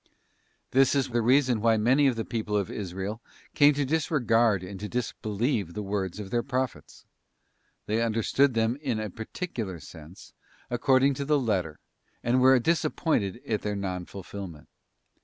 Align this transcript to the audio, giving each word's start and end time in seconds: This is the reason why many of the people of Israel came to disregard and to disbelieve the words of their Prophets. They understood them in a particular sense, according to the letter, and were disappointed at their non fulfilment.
This 0.71 0.95
is 0.95 1.09
the 1.09 1.21
reason 1.21 1.61
why 1.61 1.77
many 1.77 2.07
of 2.07 2.15
the 2.15 2.25
people 2.25 2.57
of 2.57 2.71
Israel 2.71 3.21
came 3.53 3.75
to 3.75 3.85
disregard 3.85 4.63
and 4.63 4.79
to 4.79 4.89
disbelieve 4.89 5.75
the 5.75 5.83
words 5.83 6.19
of 6.19 6.31
their 6.31 6.41
Prophets. 6.41 7.05
They 7.85 8.01
understood 8.01 8.55
them 8.55 8.77
in 8.81 8.99
a 8.99 9.11
particular 9.11 9.79
sense, 9.79 10.33
according 10.71 11.13
to 11.13 11.25
the 11.25 11.37
letter, 11.39 11.79
and 12.23 12.41
were 12.41 12.57
disappointed 12.57 13.41
at 13.47 13.61
their 13.61 13.75
non 13.75 14.07
fulfilment. 14.07 14.69